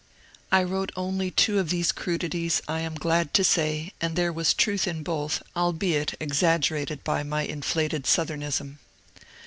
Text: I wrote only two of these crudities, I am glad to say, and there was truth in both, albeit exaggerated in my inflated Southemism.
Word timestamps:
I 0.51 0.63
wrote 0.63 0.91
only 0.95 1.29
two 1.29 1.59
of 1.59 1.69
these 1.69 1.91
crudities, 1.91 2.59
I 2.67 2.79
am 2.79 2.95
glad 2.95 3.35
to 3.35 3.43
say, 3.43 3.93
and 4.01 4.15
there 4.15 4.33
was 4.33 4.55
truth 4.55 4.87
in 4.87 5.03
both, 5.03 5.43
albeit 5.55 6.15
exaggerated 6.19 7.01
in 7.07 7.23
my 7.29 7.43
inflated 7.43 8.05
Southemism. 8.07 8.79